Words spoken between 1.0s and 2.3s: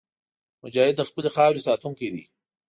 خپلې خاورې ساتونکی دی.